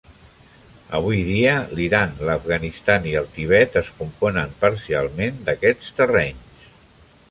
[0.99, 6.71] Avui dia, l'Iran, l'Afganistan i el Tibet es componen parcialment d'aquests terrenys.